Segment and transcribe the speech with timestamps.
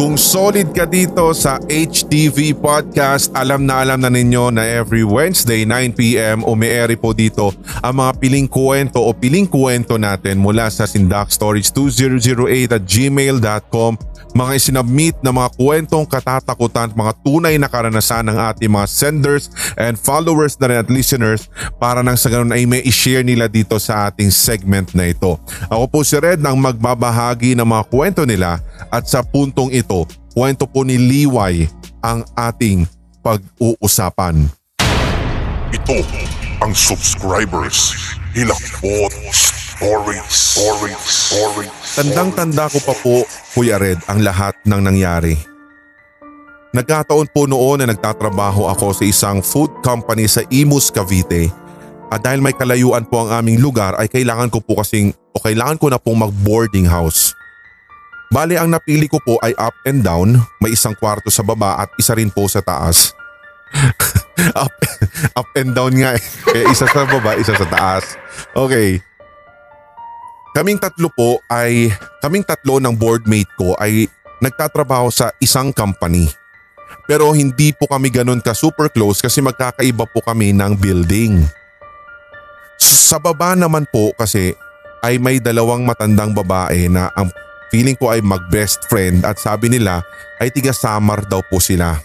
[0.00, 5.68] Kung solid ka dito sa HTV Podcast, alam na alam na ninyo na every Wednesday
[5.68, 7.52] 9pm umiere po dito
[7.84, 14.00] ang mga piling kwento o piling kwento natin mula sa Sindak Storage 2008 at gmail.com
[14.30, 19.50] mga isinabmit na mga kwentong katatakutan at mga tunay na karanasan ng ating mga senders
[19.74, 21.50] and followers na rin at listeners
[21.82, 25.38] para nang sa ganun ay may i-share nila dito sa ating segment na ito.
[25.66, 29.89] Ako po si Red ang magbabahagi ng mga kwento nila at sa puntong ito,
[30.32, 31.66] kwento po ni Liway
[32.00, 32.86] ang ating
[33.20, 34.48] pag-uusapan.
[35.70, 35.98] Ito
[36.60, 37.94] ang subscribers
[38.30, 43.16] Hilakbot Stories Stories Stories Tandang-tanda ko pa po,
[43.56, 45.34] Kuya Red, ang lahat ng nangyari.
[46.70, 51.50] Nagkataon po noon na nagtatrabaho ako sa isang food company sa Imus, Cavite.
[52.14, 55.78] At dahil may kalayuan po ang aming lugar ay kailangan ko po kasing o kailangan
[55.82, 57.34] ko na pong mag-boarding house.
[58.30, 61.90] Bale ang napili ko po ay up and down, may isang kwarto sa baba at
[61.98, 63.10] isa rin po sa taas.
[64.54, 64.70] up,
[65.34, 66.22] up and down nga eh.
[66.46, 68.14] Kaya isa sa baba, isa sa taas.
[68.54, 69.02] Okay.
[70.54, 71.90] Kaming tatlo po ay,
[72.22, 74.06] kaming tatlo ng boardmate ko ay
[74.38, 76.30] nagtatrabaho sa isang company.
[77.10, 81.42] Pero hindi po kami ganun ka super close kasi magkakaiba po kami ng building.
[82.78, 84.54] Sa baba naman po kasi
[85.02, 87.26] ay may dalawang matandang babae na ang
[87.70, 90.02] feeling ko ay mag best friend at sabi nila
[90.42, 91.96] ay tiga Samar daw po sila.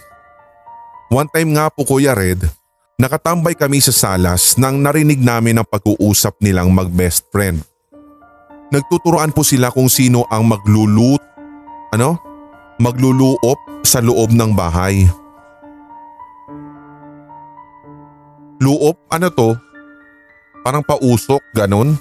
[1.10, 2.42] One time nga po Kuya Red,
[2.98, 7.62] nakatambay kami sa salas nang narinig namin ang pag-uusap nilang mag best friend.
[8.70, 11.22] Nagtuturoan po sila kung sino ang maglulut,
[11.94, 12.18] ano?
[12.82, 15.06] Magluluop sa loob ng bahay.
[18.58, 18.98] Luop?
[19.12, 19.54] Ano to?
[20.66, 21.94] Parang pausok, ganun?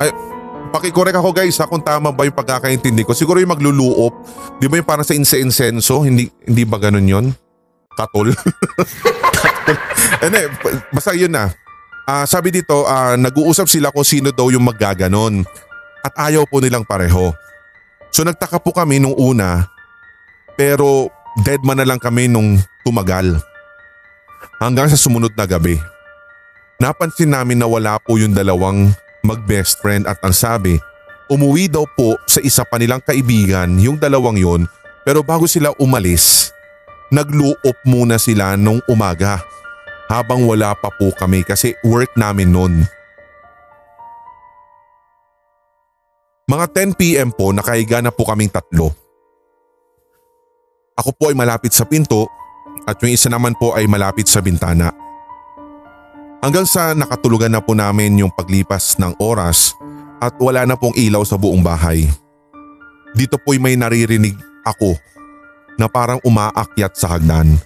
[0.00, 0.08] Ay,
[0.70, 3.12] pakikorek ako guys ha kung tama ba yung pagkakaintindi ko.
[3.12, 4.14] Siguro yung magluluop,
[4.62, 6.06] di ba yung parang sa inse-insenso?
[6.06, 7.26] Hindi, hindi ba ganun yon?
[7.98, 8.32] Katol?
[8.32, 9.76] Katol.
[10.24, 10.42] Hindi,
[10.90, 11.52] basta yun na.
[12.04, 15.46] Ah, sabi dito, ah, nag-uusap sila kung sino daw yung maggaganon
[16.02, 17.30] at ayaw po nilang pareho.
[18.10, 19.70] So nagtaka po kami nung una
[20.58, 21.08] pero
[21.46, 23.38] dead man na lang kami nung tumagal.
[24.58, 25.78] Hanggang sa sumunod na gabi.
[26.80, 28.92] Napansin namin na wala po yung dalawang
[29.24, 30.76] mag-best friend at ang sabi,
[31.30, 34.62] umuwi daw po sa isa pa nilang kaibigan yung dalawang yon
[35.06, 36.52] pero bago sila umalis,
[37.08, 39.40] nagluop muna sila nung umaga
[40.10, 42.74] habang wala pa po kami kasi work namin noon.
[46.50, 48.90] Mga 10pm po nakahiga na po kaming tatlo.
[50.98, 52.26] Ako po ay malapit sa pinto
[52.84, 54.90] at yung isa naman po ay malapit sa bintana.
[56.40, 59.76] Hanggang sa nakatulugan na po namin yung paglipas ng oras
[60.20, 62.08] at wala na pong ilaw sa buong bahay.
[63.12, 64.96] Dito po'y may naririnig ako
[65.76, 67.60] na parang umaakyat sa hagdan.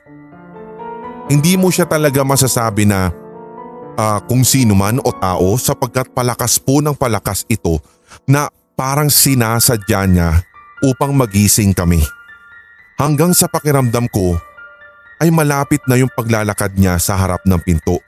[1.30, 3.14] Hindi mo siya talaga masasabi na
[3.94, 7.78] uh, kung sino man o tao sapagkat palakas po ng palakas ito
[8.26, 10.30] na parang sinasadya niya
[10.82, 12.02] upang magising kami.
[12.98, 14.34] Hanggang sa pakiramdam ko
[15.22, 18.02] ay malapit na yung paglalakad niya sa harap ng pinto.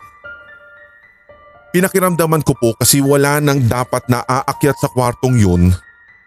[1.76, 5.76] Pinakiramdaman ko po kasi wala nang dapat na aakyat sa kwartong yun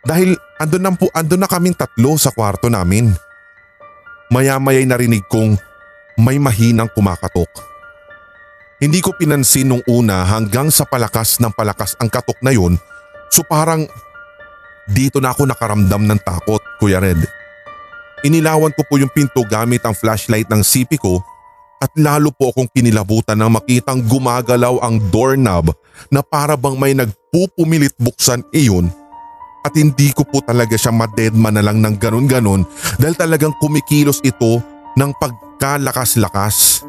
[0.06, 3.10] dahil andun na, po, andun na kaming tatlo sa kwarto namin.
[4.30, 5.58] Maya-maya'y narinig kong
[6.22, 7.50] may mahinang kumakatok.
[8.78, 12.78] Hindi ko pinansin nung una hanggang sa palakas ng palakas ang katok na yun
[13.34, 13.90] so parang
[14.86, 17.26] dito na ako nakaramdam ng takot Kuya Red.
[18.22, 21.26] Inilawan ko po yung pinto gamit ang flashlight ng CP ko
[21.79, 25.72] at lalo po akong kinilabutan nang makitang gumagalaw ang doorknob
[26.12, 28.91] na para bang may nagpupumilit buksan iyon
[29.63, 32.63] at hindi ko po talaga siya madedma na lang ng ganun-ganun
[33.00, 34.59] dahil talagang kumikilos ito
[34.95, 36.84] ng pagkalakas-lakas.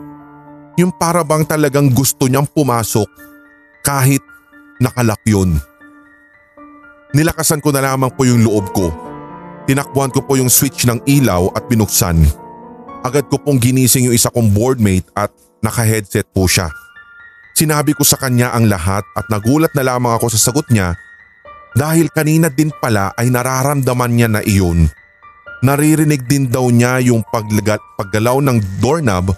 [0.79, 3.07] Yung para bang talagang gusto niyang pumasok
[3.83, 4.23] kahit
[4.79, 5.59] nakalak yun.
[7.11, 8.95] Nilakasan ko na lamang po yung loob ko.
[9.67, 12.23] Tinakbuhan ko po yung switch ng ilaw at binuksan.
[13.01, 15.33] Agad ko pong ginising yung isa kong boardmate at
[15.65, 16.69] naka-headset po siya.
[17.57, 20.97] Sinabi ko sa kanya ang lahat at nagulat na lamang ako sa sagot niya
[21.77, 24.89] dahil kanina din pala ay nararamdaman niya na iyon
[25.61, 29.37] Naririnig din daw niya yung paglagal, paggalaw ng doorknob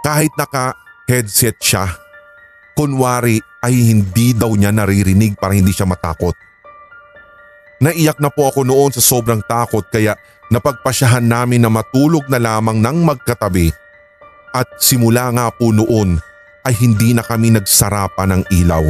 [0.00, 1.92] kahit naka-headset siya.
[2.72, 6.32] Kunwari ay hindi daw niya naririnig para hindi siya matakot.
[7.84, 10.16] Naiyak na po ako noon sa sobrang takot kaya
[10.48, 13.68] Napagpasyahan namin na matulog na lamang ng magkatabi
[14.56, 16.16] at simula nga po noon
[16.64, 18.84] ay hindi na kami nagsarapa ng ilaw.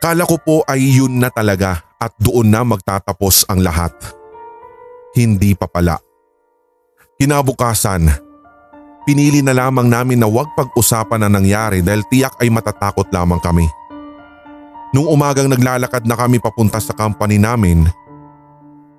[0.00, 3.92] Kala ko po ay yun na talaga at doon na magtatapos ang lahat.
[5.12, 6.00] Hindi pa pala.
[7.20, 8.08] Kinabukasan,
[9.04, 13.68] pinili na lamang namin na huwag pag-usapan na nangyari dahil tiyak ay matatakot lamang kami.
[14.96, 17.84] Nung umagang naglalakad na kami papunta sa company namin,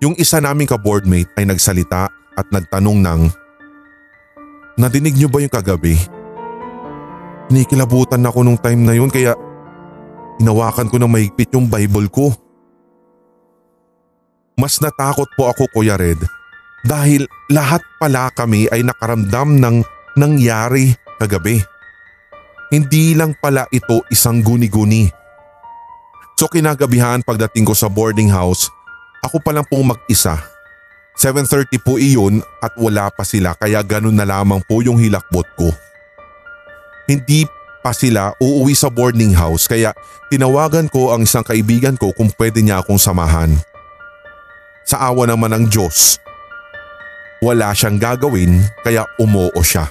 [0.01, 3.21] yung isa naming ka-boardmate ay nagsalita at nagtanong ng,
[4.81, 6.00] Nadinig niyo ba yung kagabi?
[7.53, 9.38] Inikilabutan ako nung time na yun kaya
[10.42, 12.33] Hinawakan ko ng mahigpit yung Bible ko.
[14.57, 16.18] Mas natakot po ako Kuya Red
[16.81, 19.86] dahil lahat pala kami ay nakaramdam ng
[20.18, 21.62] nangyari kagabi.
[22.74, 25.13] Hindi lang pala ito isang guni-guni.
[26.42, 28.65] So kinagabihan pagdating ko sa boarding house,
[29.22, 30.38] ako pa lang pong mag-isa.
[31.16, 35.70] 7.30 po iyon at wala pa sila kaya ganun na lamang po yung hilakbot ko.
[37.06, 37.46] Hindi
[37.86, 39.94] pa sila uuwi sa boarding house kaya
[40.34, 43.54] tinawagan ko ang isang kaibigan ko kung pwede niya akong samahan.
[44.88, 46.18] Sa awa naman ng Diyos,
[47.46, 49.86] wala siyang gagawin kaya umoo siya.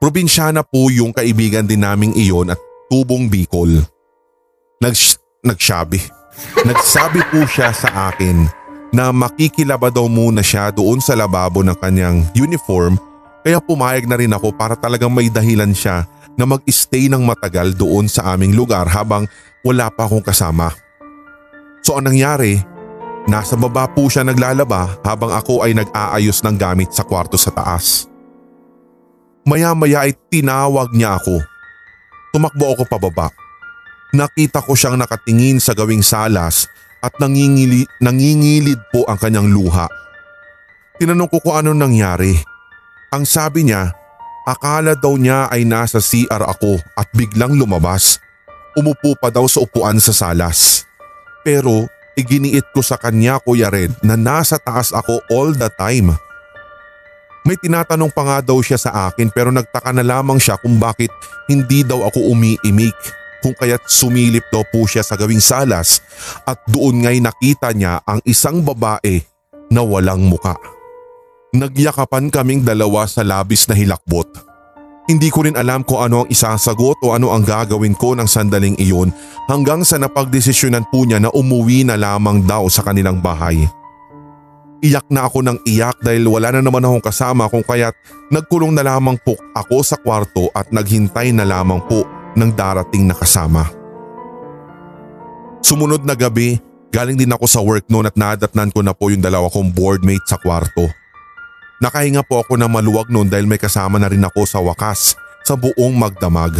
[0.00, 2.58] Probinsyana po yung kaibigan din naming iyon at
[2.88, 3.84] tubong Bicol.
[4.80, 6.19] Nags nagsabi.
[6.66, 8.48] Nagsabi po siya sa akin
[8.90, 12.98] na makikilaba daw muna siya doon sa lababo ng kanyang uniform
[13.40, 16.04] kaya pumayag na rin ako para talagang may dahilan siya
[16.36, 19.24] na mag-stay ng matagal doon sa aming lugar habang
[19.64, 20.72] wala pa akong kasama.
[21.80, 22.60] So ang nangyari,
[23.24, 28.04] nasa baba po siya naglalaba habang ako ay nag-aayos ng gamit sa kwarto sa taas.
[29.48, 31.40] Maya-maya ay tinawag niya ako.
[32.36, 33.39] Tumakbo ako pababa.
[34.10, 36.66] Nakita ko siyang nakatingin sa gawing salas
[36.98, 39.86] at nangingili, nangingilid po ang kanyang luha.
[40.98, 42.34] Tinanong ko kung ano nangyari.
[43.14, 43.94] Ang sabi niya,
[44.50, 48.18] akala daw niya ay nasa CR ako at biglang lumabas.
[48.74, 50.82] Umupo pa daw sa upuan sa salas.
[51.46, 51.86] Pero
[52.18, 56.10] iginiit ko sa kanya Kuya Red na nasa taas ako all the time.
[57.46, 61.08] May tinatanong pa nga daw siya sa akin pero nagtaka na lamang siya kung bakit
[61.46, 66.04] hindi daw ako umiimik kung kaya't sumilip daw po siya sa gawing salas
[66.44, 69.24] at doon nga'y nakita niya ang isang babae
[69.72, 70.56] na walang muka.
[71.50, 74.28] Nagyakapan kaming dalawa sa labis na hilakbot.
[75.10, 78.78] Hindi ko rin alam kung ano ang isasagot o ano ang gagawin ko ng sandaling
[78.78, 79.10] iyon
[79.50, 83.66] hanggang sa napagdesisyonan po niya na umuwi na lamang daw sa kanilang bahay.
[84.80, 87.92] Iyak na ako ng iyak dahil wala na naman akong kasama kung kaya't
[88.30, 93.16] nagkulong na lamang po ako sa kwarto at naghintay na lamang po ng darating na
[93.16, 93.66] kasama.
[95.60, 96.58] Sumunod na gabi,
[96.90, 100.26] galing din ako sa work noon at nadatnan ko na po yung dalawa kong boardmate
[100.26, 100.88] sa kwarto.
[101.80, 105.56] Nakahinga po ako ng maluwag noon dahil may kasama na rin ako sa wakas sa
[105.56, 106.52] buong magdamag.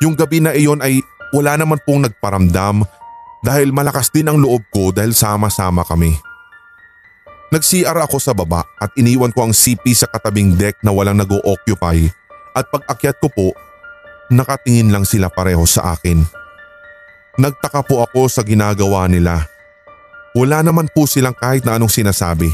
[0.00, 1.02] Yung gabi na iyon ay
[1.34, 2.86] wala naman pong nagparamdam
[3.44, 6.16] dahil malakas din ang loob ko dahil sama-sama kami.
[7.48, 12.08] Nag-CR ako sa baba at iniwan ko ang CP sa katabing deck na walang nag-o-occupy
[12.52, 13.46] at pag akyat ko po,
[14.28, 16.24] nakatingin lang sila pareho sa akin.
[17.38, 19.46] Nagtaka po ako sa ginagawa nila.
[20.34, 22.50] Wala naman po silang kahit na anong sinasabi.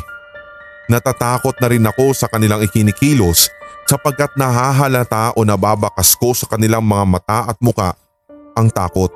[0.87, 3.49] Natatakot na rin ako sa kanilang ikinikilos
[3.89, 7.97] sapagkat nahahalata o nababakas ko sa kanilang mga mata at muka
[8.53, 9.13] ang takot.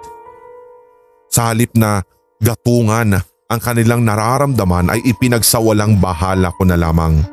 [1.29, 2.01] Sa halip na
[2.41, 7.25] gatungan ang kanilang nararamdaman ay ipinagsawalang bahala ko na lamang.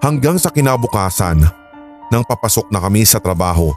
[0.00, 1.44] Hanggang sa kinabukasan,
[2.08, 3.76] nang papasok na kami sa trabaho,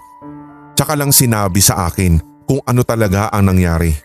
[0.76, 3.96] tsaka lang sinabi sa akin kung ano talaga ang nangyari.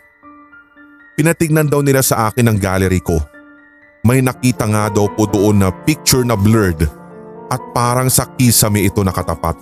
[1.18, 3.20] Pinatignan daw nila sa akin ang gallery ko
[4.00, 6.88] may nakita nga daw po doon na picture na blurred
[7.52, 9.56] at parang sa kisame ito nakatapat.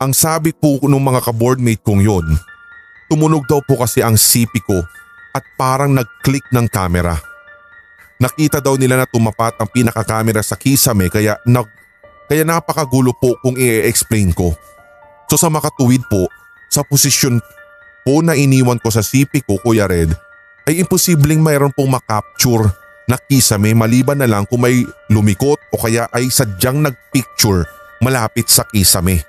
[0.00, 2.24] Ang sabi po ng mga kaboardmate kong yon,
[3.10, 4.80] tumunog daw po kasi ang CP ko
[5.36, 7.18] at parang nag-click ng camera.
[8.18, 11.68] Nakita daw nila na tumapat ang pinaka-camera sa kisame kaya, nag,
[12.30, 14.56] kaya napakagulo po kung i-explain ko.
[15.28, 16.32] So sa makatuwid po,
[16.72, 17.44] sa posisyon
[18.02, 20.16] po na iniwan ko sa CP ko Kuya Red,
[20.64, 22.68] ay imposibleng mayroon pong makapture
[23.08, 27.64] na kisame maliban na lang kung may lumikot o kaya ay sadyang nagpicture
[28.00, 29.24] malapit sa kisame.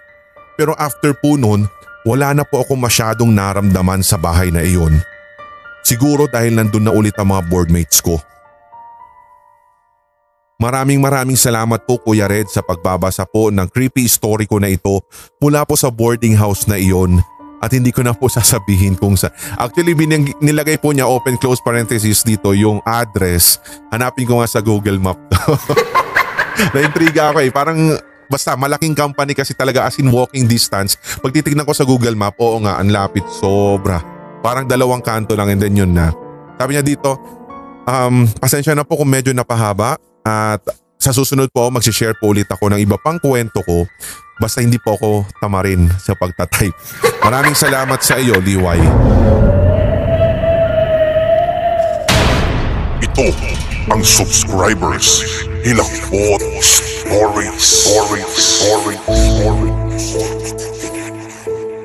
[0.59, 1.67] Pero after po noon,
[2.03, 4.99] wala na po ako masyadong naramdaman sa bahay na iyon.
[5.83, 8.19] Siguro dahil nandun na ulit ang mga boardmates ko.
[10.59, 14.99] Maraming maraming salamat po Kuya Red sa pagbabasa po ng creepy story ko na ito
[15.39, 17.23] mula po sa boarding house na iyon
[17.63, 19.31] At hindi ko na po sasabihin kung sa...
[19.55, 23.59] Actually, binang, nilagay po niya open close parenthesis dito yung address.
[23.91, 25.39] Hanapin ko nga sa Google Map to.
[26.75, 27.51] Na-intriga ako eh.
[27.55, 27.95] Parang
[28.27, 30.99] basta malaking company kasi talaga as in walking distance.
[31.23, 33.23] Pag titignan ko sa Google Map, oo nga, ang lapit.
[33.27, 33.99] Sobra.
[34.39, 36.11] Parang dalawang kanto lang and then yun na.
[36.59, 37.15] Sabi niya dito,
[37.87, 40.61] um, pasensya na po kung medyo napahaba at
[40.99, 43.87] sa susunod po magsishare po ulit ako ng iba pang kwento ko
[44.39, 46.75] basta hindi po ako tamarin sa pagtatype.
[47.27, 48.79] Maraming salamat sa iyo, Liway.
[53.03, 53.27] Ito
[53.91, 55.23] ang subscribers
[55.63, 60.05] Hilakbot Stories Stories Stories Stories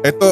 [0.04, 0.28] Ito,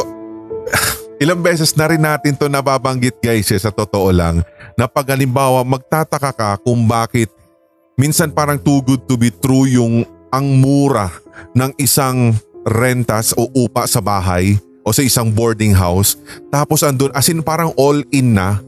[1.22, 4.46] ilang beses na rin natin to nababanggit guys eh, sa totoo lang
[4.78, 5.10] na pag
[5.66, 7.30] magtataka ka kung bakit
[7.96, 11.12] minsan parang too good to be true yung ang mura
[11.52, 12.32] ng isang
[12.64, 16.16] rentas o upa sa bahay o sa isang boarding house
[16.48, 18.62] tapos andun as in parang all in na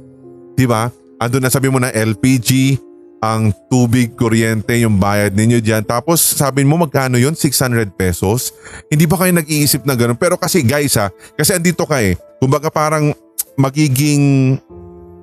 [0.55, 0.89] 'di ba?
[1.19, 2.79] Andun na sabi mo na LPG,
[3.23, 5.83] ang tubig, kuryente, yung bayad ninyo diyan.
[5.87, 8.53] Tapos sabi mo magkano yon 600 pesos?
[8.93, 10.19] Hindi ba kayo nag-iisip na ganun?
[10.19, 12.21] Pero kasi guys ha, kasi andito ka eh.
[12.37, 13.17] Kumbaga parang
[13.57, 14.57] magiging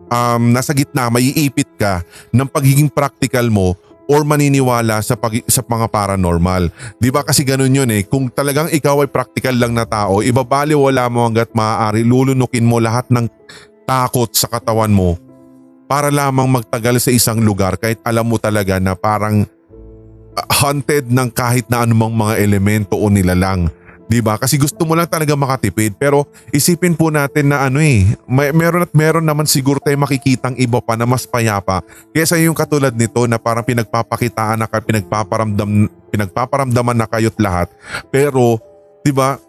[0.09, 2.01] um, nasa gitna, maiipit ka
[2.33, 3.77] ng pagiging practical mo
[4.11, 6.67] or maniniwala sa pag, sa mga paranormal.
[6.99, 8.03] 'Di ba kasi ganun 'yun eh.
[8.03, 13.07] Kung talagang ikaw ay practical lang na tao, ibabaliwala mo hangga't maaari lulunukin mo lahat
[13.07, 13.31] ng
[13.87, 15.15] takot sa katawan mo
[15.87, 19.47] para lamang magtagal sa isang lugar kahit alam mo talaga na parang
[20.35, 23.71] uh, haunted ng kahit na anumang mga elemento o nilalang.
[24.11, 24.35] 'Di ba?
[24.35, 28.83] Kasi gusto mo lang talaga makatipid pero isipin po natin na ano eh, may, meron
[28.83, 31.79] at meron naman siguro tayo makikitang iba pa na mas payapa
[32.11, 37.71] kaysa yung katulad nito na parang pinagpapakitaan na kayo, pinagpaparamdam pinagpaparamdaman na kayo't lahat.
[38.11, 38.59] Pero
[38.99, 39.39] 'di ba?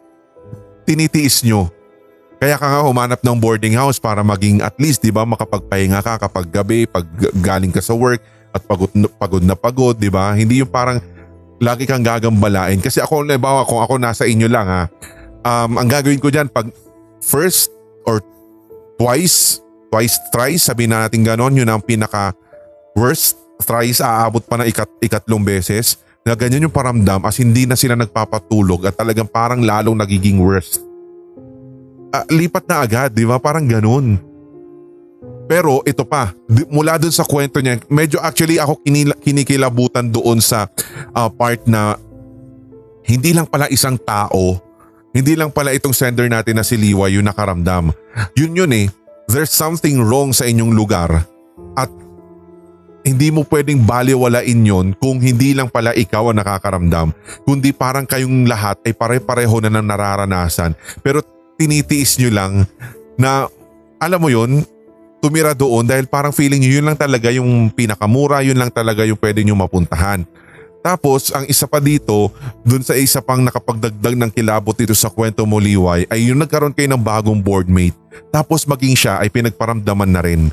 [0.87, 1.67] Tinitiis nyo
[2.39, 6.23] kaya ka nga humanap ng boarding house para maging at least 'di ba makapagpahinga ka
[6.23, 7.07] kapag gabi, pag
[7.39, 10.35] galing ka sa work at pagod na pagod, na pagod 'di ba?
[10.39, 11.03] Hindi yung parang
[11.63, 14.83] lagi kang gagambalain kasi ako halimbawa kung ako nasa inyo lang ha.
[15.43, 16.71] Um, ang gagawin ko diyan pag
[17.23, 17.71] first
[18.03, 18.19] or
[18.99, 19.63] twice,
[19.95, 22.35] twice thrice sabi na natin ganon, yun ang pinaka
[22.99, 27.79] worst thrice aabot pa na ikat, ikatlong beses na ganyan yung paramdam as hindi na
[27.79, 30.83] sila nagpapatulog at talagang parang lalong nagiging worst
[32.13, 33.41] uh, lipat na agad, di ba?
[33.41, 34.21] Parang ganun.
[35.53, 36.33] Pero ito pa,
[36.73, 38.81] mula dun sa kwento niya, medyo actually ako
[39.21, 40.65] kinikilabutan doon sa
[41.13, 42.01] uh, part na
[43.05, 44.57] hindi lang pala isang tao,
[45.13, 47.93] hindi lang pala itong sender natin na si Liwa yung nakaramdam.
[48.33, 48.89] Yun yun eh,
[49.29, 51.29] there's something wrong sa inyong lugar
[51.77, 51.93] at
[53.05, 57.13] hindi mo pwedeng baliwalain yon kung hindi lang pala ikaw ang nakakaramdam,
[57.45, 60.73] kundi parang kayong lahat ay pare-pareho na ng nararanasan.
[61.05, 61.21] Pero
[61.61, 62.53] tinitiis nyo lang
[63.21, 63.53] na
[64.01, 64.65] alam mo yun,
[65.23, 69.17] tumira doon dahil parang feeling nyo yun lang talaga yung pinakamura, yun lang talaga yung
[69.23, 70.27] pwede nyo mapuntahan.
[70.83, 72.35] Tapos ang isa pa dito,
[72.67, 76.75] dun sa isa pang nakapagdagdag ng kilabot dito sa kwento mo liway ay yung nagkaroon
[76.75, 77.95] kayo ng bagong boardmate.
[78.35, 80.51] Tapos maging siya ay pinagparamdaman na rin.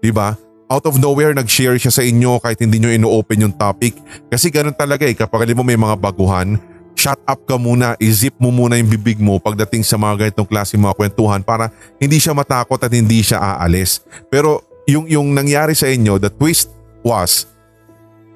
[0.00, 0.32] Diba?
[0.66, 3.94] Out of nowhere nag-share siya sa inyo kahit hindi nyo ino-open yung topic.
[4.32, 6.56] Kasi ganun talaga eh kapag mo may mga baguhan,
[6.96, 10.80] shut up ka muna, i-zip mo muna yung bibig mo pagdating sa mga ganitong klase
[10.80, 11.68] mga kwentuhan para
[12.00, 14.00] hindi siya matakot at hindi siya aalis.
[14.32, 16.72] Pero yung, yung nangyari sa inyo, the twist
[17.04, 17.44] was,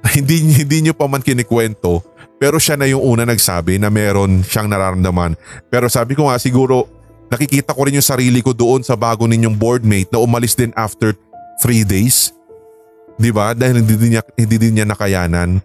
[0.17, 2.05] hindi, hindi nyo pa man kinikwento,
[2.37, 5.41] pero siya na yung una nagsabi na meron siyang nararamdaman.
[5.73, 6.85] Pero sabi ko nga siguro,
[7.33, 11.17] nakikita ko rin yung sarili ko doon sa bago ninyong boardmate na umalis din after
[11.65, 12.33] 3 days.
[13.21, 13.53] 'Di ba?
[13.53, 15.61] Dahil hindi din niya hindi din niya nakayanan.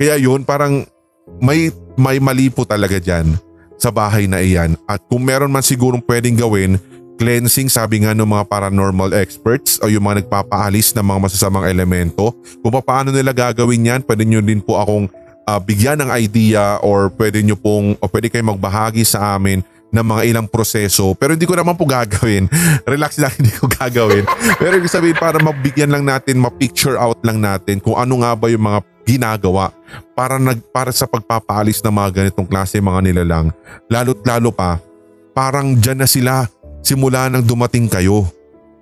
[0.00, 0.88] Kaya yun parang
[1.36, 1.68] may,
[1.98, 3.34] may mali po talaga dyan
[3.78, 4.78] sa bahay na iyan.
[4.86, 6.78] At kung meron man sigurong pwedeng gawin,
[7.18, 12.30] cleansing sabi nga ng mga paranormal experts o yung mga nagpapaalis ng mga masasamang elemento.
[12.62, 15.10] Kung paano nila gagawin yan, pwede nyo din po akong
[15.48, 20.04] uh, bigyan ng idea or pwede nyo pong o pwede kayo magbahagi sa amin ng
[20.04, 22.46] mga ilang proseso pero hindi ko naman po gagawin.
[22.92, 24.28] Relax lang hindi ko gagawin.
[24.60, 28.46] Pero ibig sabihin para mabigyan lang natin, ma-picture out lang natin kung ano nga ba
[28.52, 28.78] yung mga
[29.08, 29.72] ginagawa
[30.18, 33.54] para nag para sa pagpapaalis ng mga ganitong klase mga nilalang.
[33.86, 34.82] Lalo't lalo pa,
[35.30, 36.50] parang diyan na sila
[36.82, 38.26] simula nang dumating kayo.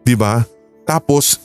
[0.00, 0.40] 'Di ba?
[0.88, 1.36] Tapos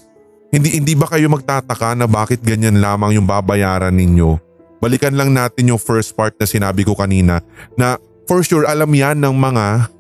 [0.48, 4.39] hindi hindi ba kayo magtataka na bakit ganyan lamang yung babayaran ninyo?
[4.79, 7.43] Balikan lang natin yung first part na sinabi ko kanina
[7.75, 8.00] na
[8.31, 9.91] for sure alam yan ng mga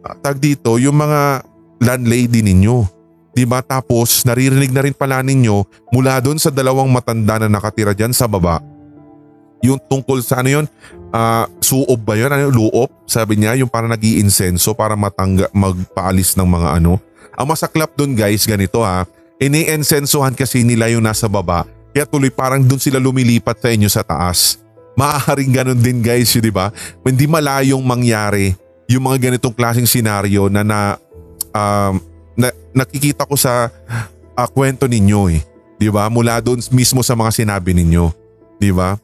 [0.00, 1.44] uh, tag dito, yung mga
[1.84, 2.88] landlady ninyo.
[3.36, 5.62] Diba tapos naririnig na rin pala ninyo
[5.92, 8.69] mula doon sa dalawang matanda na nakatira dyan sa baba
[9.60, 10.66] yung tungkol sa ano yun,
[11.12, 12.32] ah, suob ba yun?
[12.32, 12.90] Ano, luop?
[13.04, 16.98] Sabi niya, yung para nag insenso para matangga, magpaalis ng mga ano.
[17.36, 19.04] Ang masaklap dun guys, ganito ha,
[19.40, 24.04] ini-insensohan kasi nila yung nasa baba, kaya tuloy parang dun sila lumilipat sa inyo sa
[24.04, 24.60] taas.
[24.98, 26.68] Maaaring ganun din guys, yun, di ba?
[27.00, 28.52] Hindi malayong mangyari
[28.90, 30.80] yung mga ganitong klaseng senaryo na na,
[31.54, 32.02] um,
[32.34, 33.70] na nakikita ko sa
[34.34, 35.40] ah, kwento ninyo eh.
[35.80, 36.10] Di ba?
[36.12, 38.12] Mula doon mismo sa mga sinabi ninyo.
[38.60, 39.00] Di ba?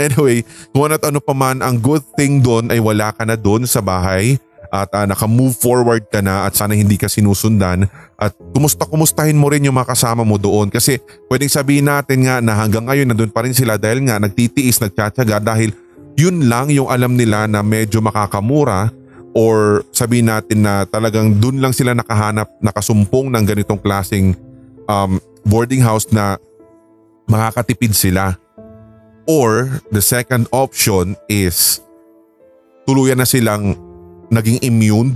[0.00, 0.40] Anyway,
[0.72, 3.84] kung at ano pa man, ang good thing doon ay wala ka na doon sa
[3.84, 4.40] bahay
[4.70, 9.66] at uh, naka-move forward ka na at sana hindi ka sinusundan at kumusta-kumustahin mo rin
[9.66, 13.34] yung mga kasama mo doon kasi pwedeng sabihin natin nga na hanggang ngayon na doon
[13.34, 15.74] pa rin sila dahil nga nagtitiis, nagtsatsaga dahil
[16.14, 18.94] yun lang yung alam nila na medyo makakamura
[19.34, 24.38] or sabihin natin na talagang doon lang sila nakahanap, nakasumpong ng ganitong klaseng
[24.86, 26.38] um, boarding house na
[27.30, 28.38] makakatipid sila.
[29.30, 31.78] Or the second option is
[32.82, 33.78] tuluyan na silang
[34.26, 35.14] naging immune.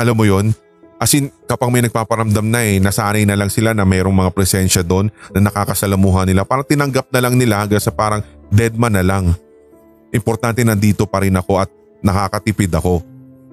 [0.00, 0.56] Alam mo yon?
[0.96, 4.80] As in, kapag may nagpaparamdam na eh, nasanay na lang sila na mayroong mga presensya
[4.80, 6.48] doon na nakakasalamuha nila.
[6.48, 9.36] Parang tinanggap na lang nila hanggang sa parang dead man na lang.
[10.16, 11.68] Importante nandito pa rin ako at
[12.00, 13.04] nakakatipid ako.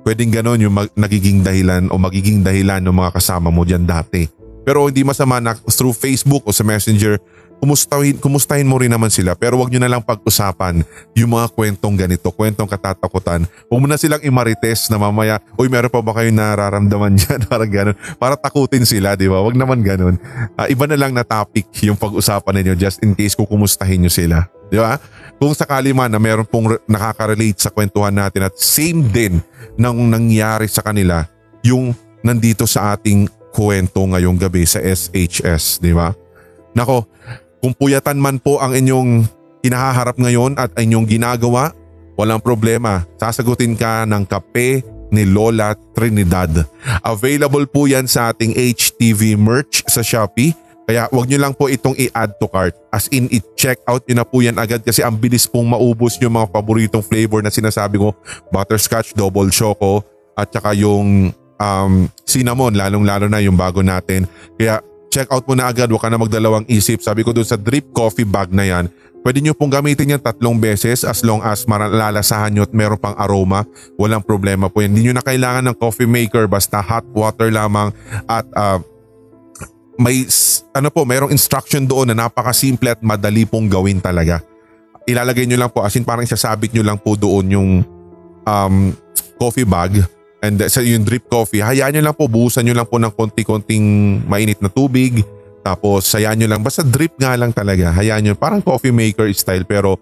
[0.08, 4.32] Pwedeng ganon yung mag- nagiging dahilan o magiging dahilan ng mga kasama mo dyan dati.
[4.64, 7.20] Pero hindi masama na through Facebook o sa Messenger,
[7.64, 10.84] kumustahin, kumustahin mo rin naman sila pero wag nyo na lang pag-usapan
[11.16, 13.48] yung mga kwentong ganito, kwentong katatakutan.
[13.72, 17.48] Huwag mo na silang imarites na mamaya, uy meron pa ba kayong nararamdaman dyan?
[17.48, 17.96] Parang ganun.
[18.20, 19.40] Para takutin sila, di ba?
[19.40, 20.20] Wag naman ganun.
[20.60, 24.12] Uh, iba na lang na topic yung pag-usapan ninyo just in case kung kumustahin nyo
[24.12, 24.44] sila.
[24.68, 25.00] Di ba?
[25.40, 29.40] Kung sakali man na meron pong nakaka-relate sa kwentuhan natin at same din
[29.80, 31.24] nang nangyari sa kanila
[31.64, 36.12] yung nandito sa ating kwento ngayong gabi sa SHS, di ba?
[36.74, 37.06] Nako,
[37.64, 39.24] kung puyatan man po ang inyong
[39.64, 41.72] hinaharap ngayon at inyong ginagawa,
[42.20, 43.08] walang problema.
[43.16, 44.84] Sasagutin ka ng kape
[45.16, 46.52] ni Lola Trinidad.
[47.00, 50.52] Available po yan sa ating HTV merch sa Shopee.
[50.84, 52.76] Kaya wag nyo lang po itong i-add to cart.
[52.92, 56.36] As in, i-check out nyo na po yan agad kasi ang bilis pong maubos yung
[56.36, 58.12] mga paboritong flavor na sinasabi ko.
[58.52, 60.04] Butterscotch, double choco,
[60.36, 61.94] at saka yung um,
[62.28, 64.28] cinnamon, lalong-lalo na yung bago natin.
[64.60, 67.06] Kaya check out mo na agad, huwag ka na magdalawang isip.
[67.06, 68.90] Sabi ko dun sa drip coffee bag na yan,
[69.22, 73.14] pwede nyo pong gamitin yan tatlong beses as long as malalasahan nyo at meron pang
[73.22, 73.62] aroma.
[74.02, 74.98] Walang problema po yan.
[74.98, 77.94] Hindi nyo na kailangan ng coffee maker, basta hot water lamang
[78.26, 78.82] at uh,
[80.02, 80.26] may
[80.74, 84.42] ano po, mayroong instruction doon na napakasimple at madali pong gawin talaga.
[85.06, 87.70] Ilalagay nyo lang po, as in parang sasabit nyo lang po doon yung
[88.50, 88.76] um,
[89.38, 90.02] coffee bag
[90.44, 93.16] And uh, sa yung drip coffee, hayaan nyo lang po, buhusan nyo lang po ng
[93.16, 93.84] konti-konting
[94.28, 95.24] mainit na tubig.
[95.64, 97.96] Tapos hayaan nyo lang, basta drip nga lang talaga.
[97.96, 99.96] Hayaan nyo, parang coffee maker style pero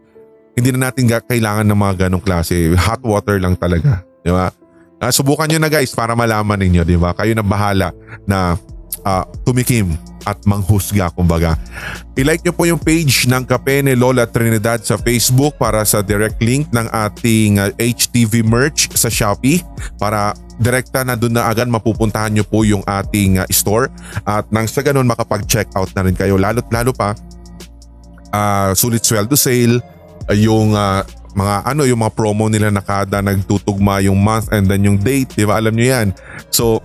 [0.57, 2.73] hindi na natin kailangan ng mga ganong klase.
[2.73, 4.01] Hot water lang talaga.
[4.25, 4.49] Di ba?
[4.97, 7.13] Uh, subukan nyo na guys para malaman ninyo, di ba?
[7.13, 7.93] Kayo na bahala
[8.25, 8.57] na
[9.05, 9.93] uh, tumikim
[10.25, 11.57] at manghusga kumbaga.
[12.17, 16.37] I-like nyo po yung page ng Kape ni Lola Trinidad sa Facebook para sa direct
[16.43, 19.63] link ng ating uh, HTV merch sa Shopee.
[19.97, 23.89] Para direkta na doon na agad mapupuntahan nyo po yung ating uh, store.
[24.27, 26.37] At nang sa ganun makapag-check out na rin kayo.
[26.37, 27.17] Lalo't lalo pa
[28.31, 29.79] uh, sulit sweldo sale
[30.29, 34.67] uh, yung uh, mga ano yung mga promo nila na kada nagtutugma yung month and
[34.67, 35.31] then yung date.
[35.31, 35.57] Di ba?
[35.57, 36.07] Alam nyo yan.
[36.51, 36.83] So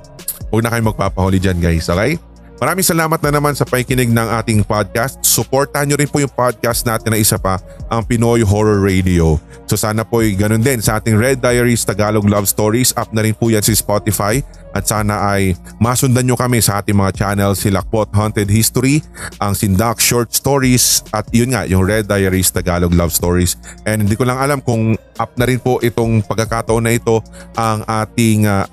[0.55, 1.91] huwag na kayo magpapahuli dyan guys.
[1.91, 5.21] Okay Maraming salamat na naman sa pakikinig ng ating podcast.
[5.21, 7.61] Suportahan nyo rin po yung podcast natin na isa pa,
[7.93, 9.37] ang Pinoy Horror Radio.
[9.69, 12.97] So sana po ay ganun din sa ating Red Diaries Tagalog Love Stories.
[12.97, 14.41] Up na rin po yan si Spotify.
[14.73, 19.01] At sana ay masundan nyo kami sa ating mga channel si Lakpot Haunted History,
[19.41, 23.57] ang Sindak Short Stories at yun nga yung Red Diaries Tagalog Love Stories.
[23.89, 27.25] And hindi ko lang alam kung up na rin po itong pagkakataon na ito
[27.57, 28.69] ang ating uh,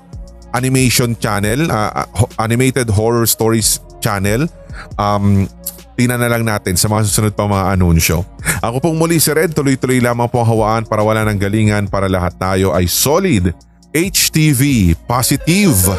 [0.54, 2.06] animation channel, uh,
[2.38, 4.46] animated horror stories channel.
[4.96, 5.50] Um,
[5.98, 8.22] tingnan na lang natin sa mga susunod pa mga anunsyo.
[8.62, 12.34] Ako pong muli si Red, tuloy-tuloy lamang po hawaan para wala ng galingan para lahat
[12.38, 13.54] tayo ay solid.
[13.94, 15.94] HTV Positive.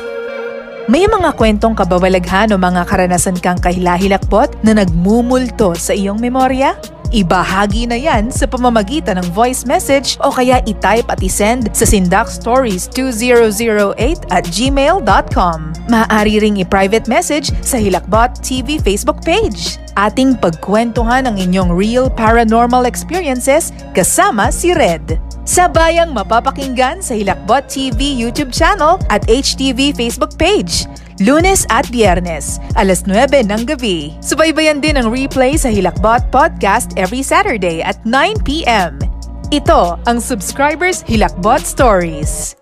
[0.85, 6.77] May mga kwentong kabawalaghan o mga karanasan kang kahilahilakbot na nagmumulto sa iyong memorya?
[7.15, 14.35] Ibahagi na yan sa pamamagitan ng voice message o kaya i-type at i-send sa sindakstories2008
[14.35, 15.59] at gmail.com.
[15.87, 19.79] Maaari ring i-private message sa Hilakbot TV Facebook page.
[19.95, 25.15] Ating pagkwentuhan ang inyong real paranormal experiences kasama si Red.
[25.47, 30.83] Sabayang mapapakinggan sa Hilakbot TV YouTube channel at HTV Facebook page.
[31.23, 34.11] Lunes at Biyernes, alas 9 ng gabi.
[34.19, 38.99] Subaybayan din ang replay sa Hilakbot Podcast every Saturday at 9pm.
[39.47, 42.59] Ito ang Subscribers Hilakbot Stories.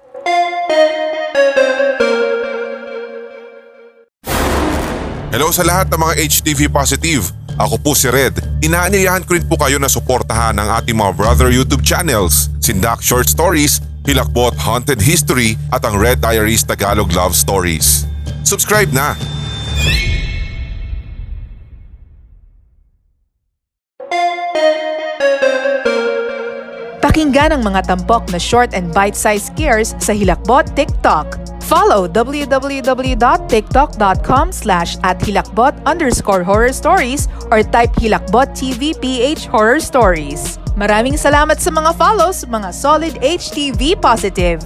[5.34, 7.34] Hello sa lahat ng mga HTV positive.
[7.58, 8.38] Ako po si Red.
[8.62, 13.26] Inaanyayahan ko rin po kayo na suportahan ang ating mga brother YouTube channels, Sindak Short
[13.26, 18.13] Stories, Hilakbot Haunted History at ang Red Diaries Tagalog Love Stories.
[18.44, 19.16] Subscribe na!
[27.04, 31.44] Pakinggan ang mga tampok na short and bite-sized scares sa Hilakbot TikTok.
[31.64, 40.60] Follow www.tiktok.com slash at hilakbot underscore horror stories or type Hilakbot TV PH Horror Stories.
[40.74, 44.66] Maraming salamat sa mga follows, mga solid HTV positive.